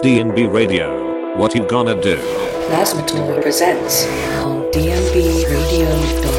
[0.00, 1.36] It's DNB Radio.
[1.36, 2.18] What you gonna do?
[2.68, 4.06] Plasma Plasmator presents
[4.44, 5.78] on dnbradio.com.
[5.80, 6.37] You're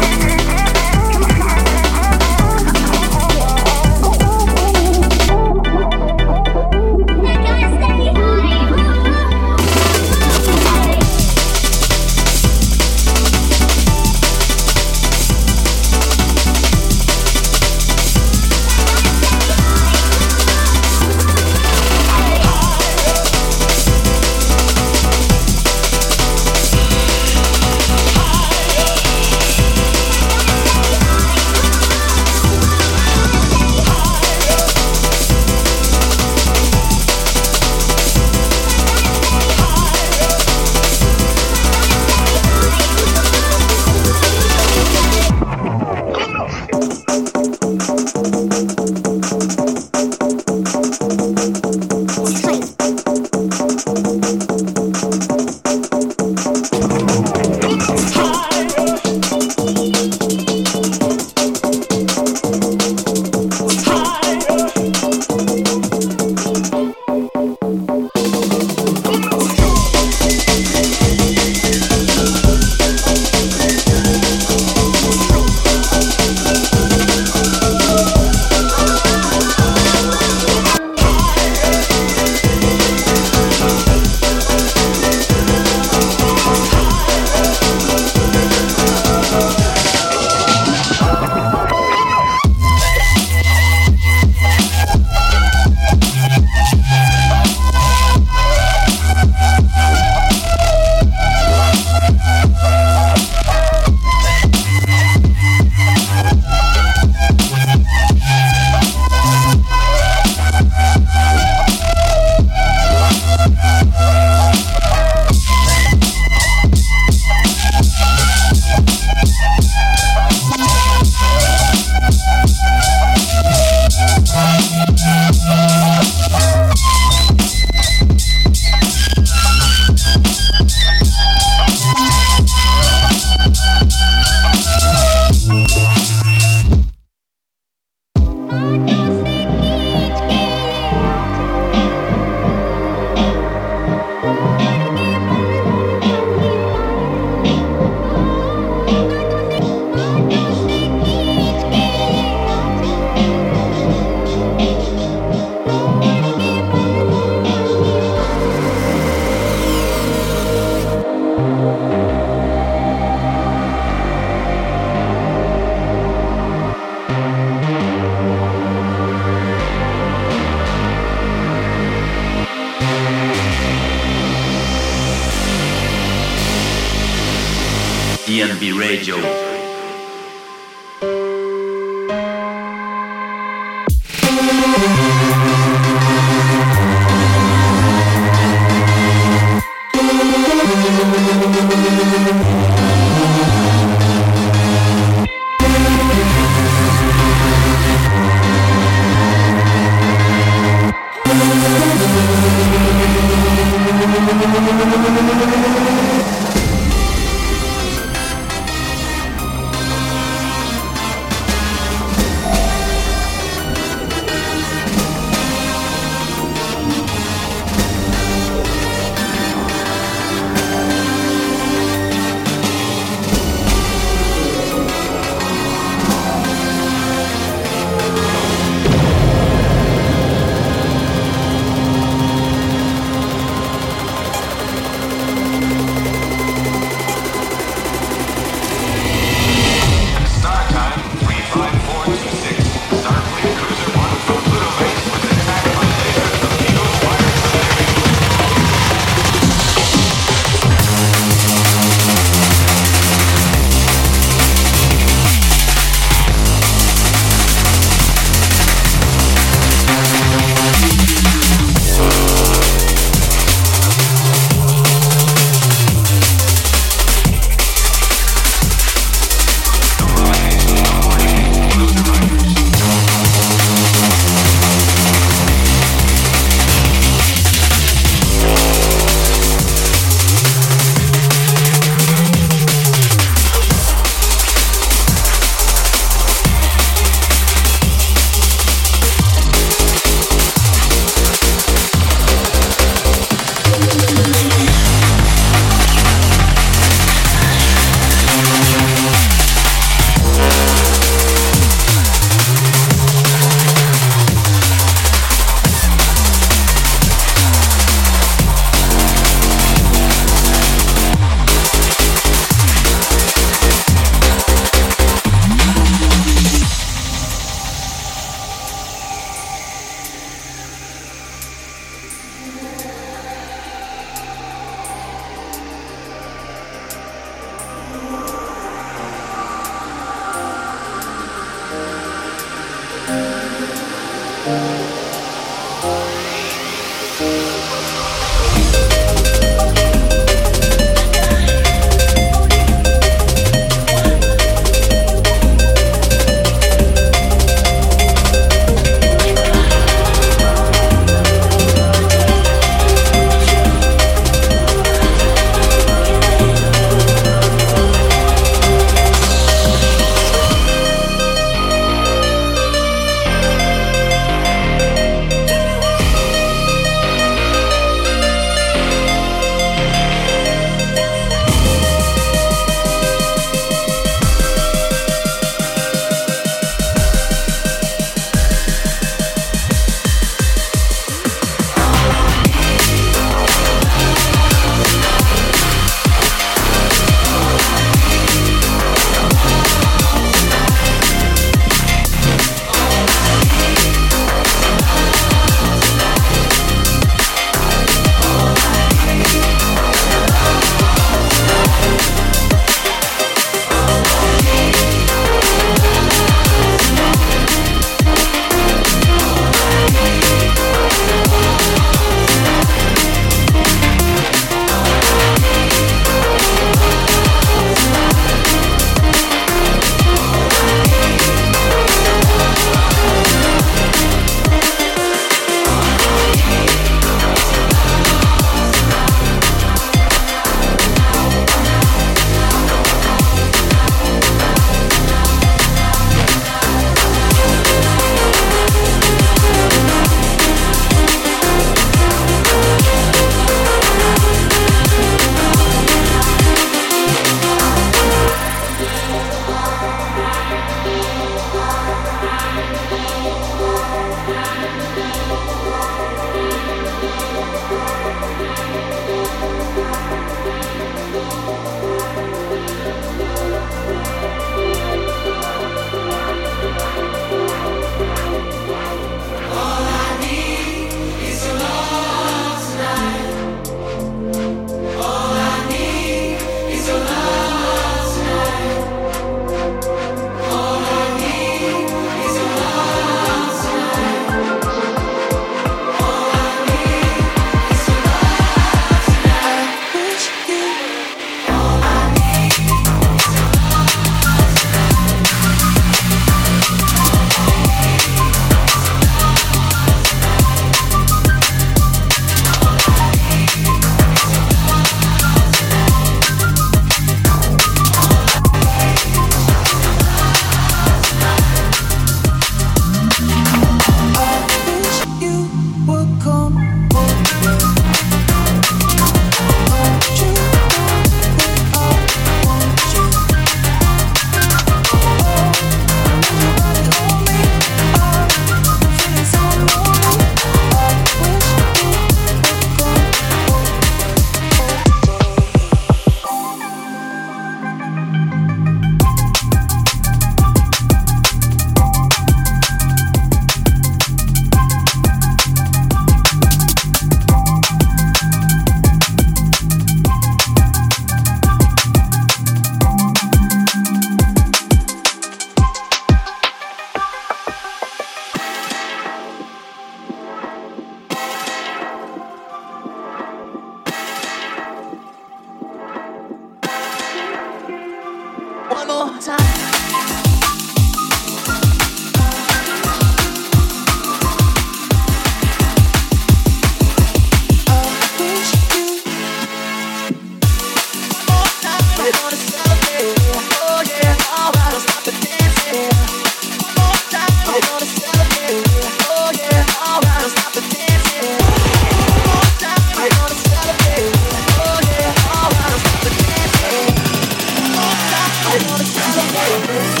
[599.33, 600.00] One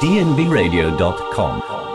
[0.00, 1.87] dnbradio.com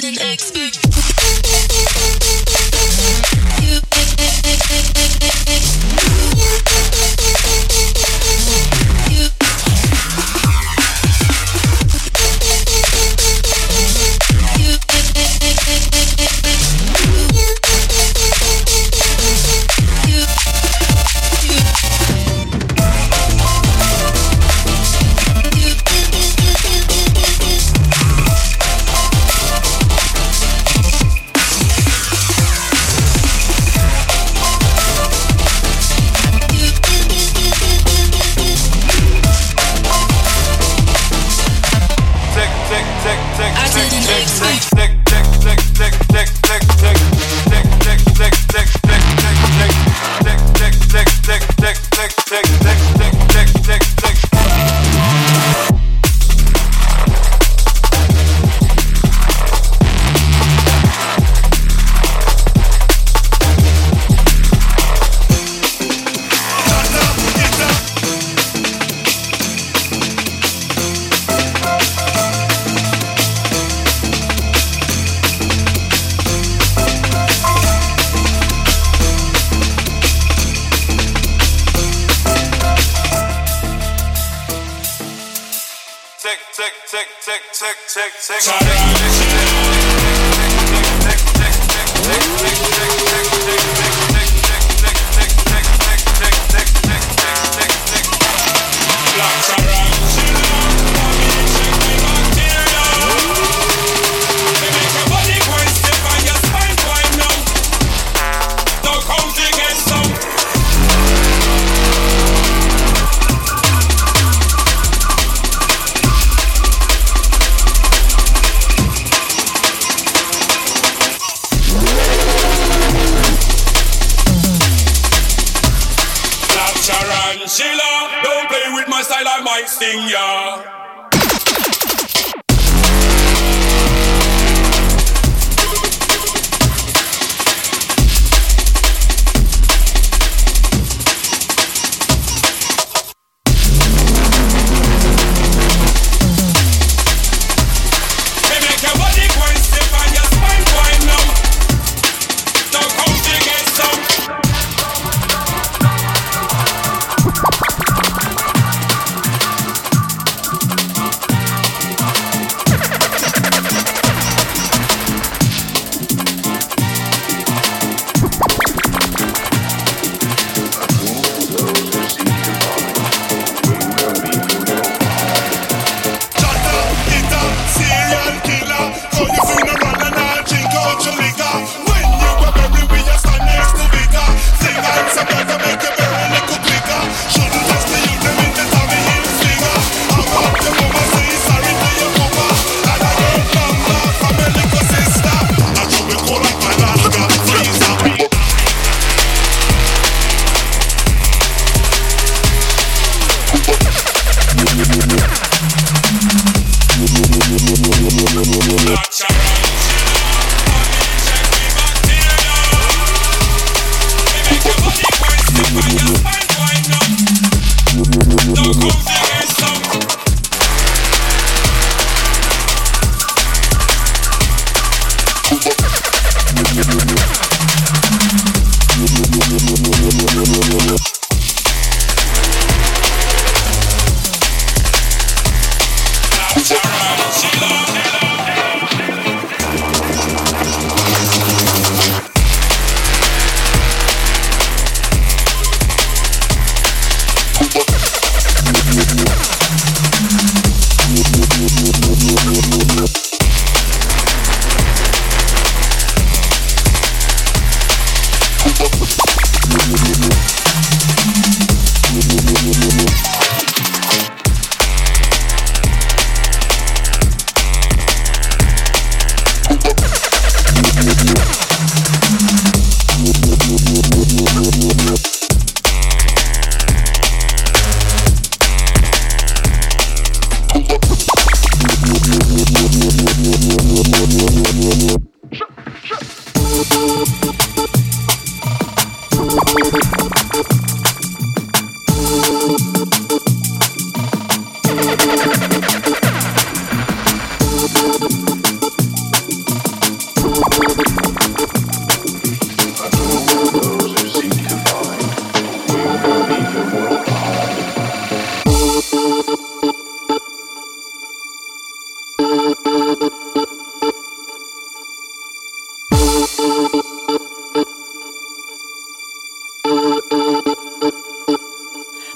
[0.00, 0.91] didn't expect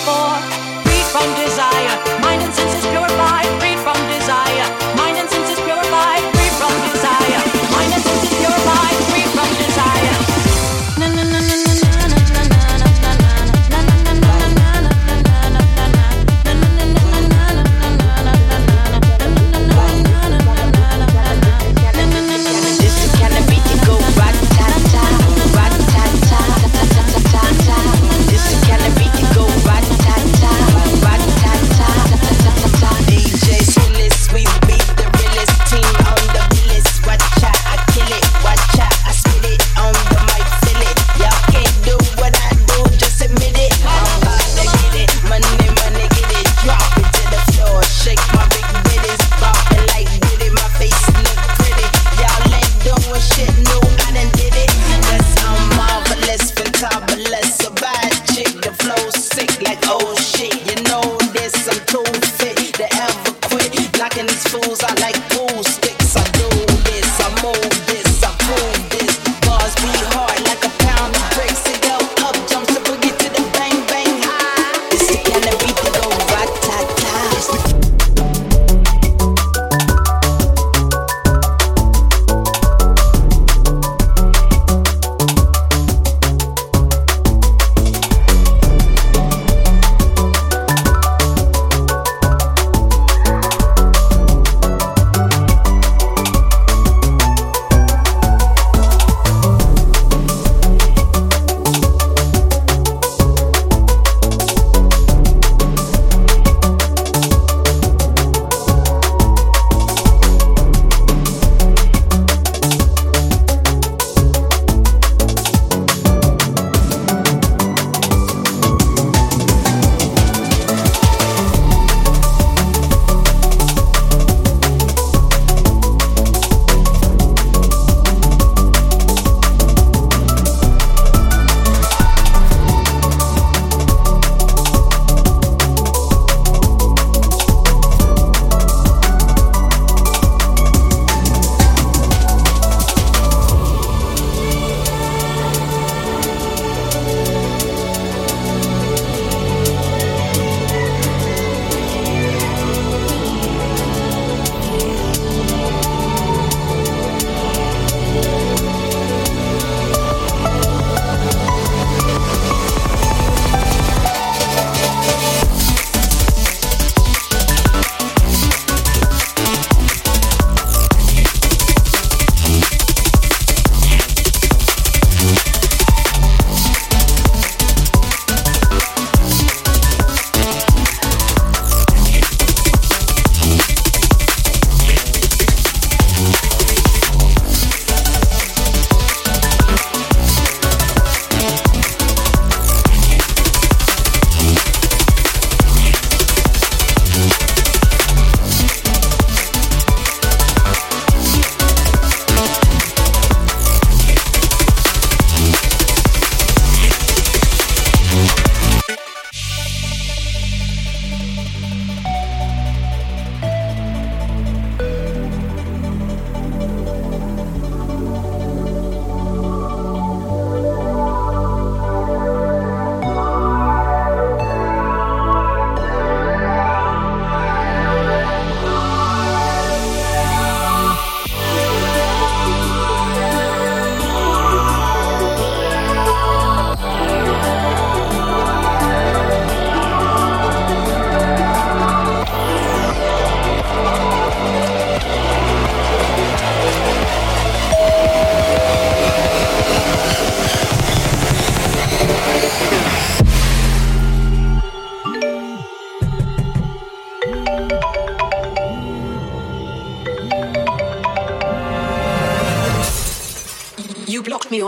[0.00, 0.32] For,
[0.88, 3.99] freed from desire, mind and senses purified, freed from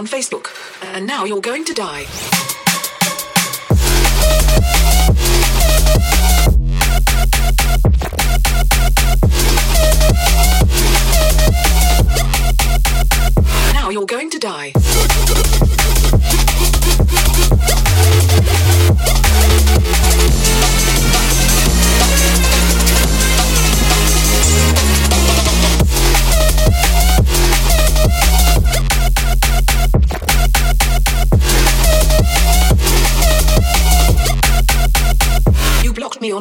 [0.02, 0.41] on Facebook,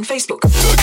[0.01, 0.80] on Facebook.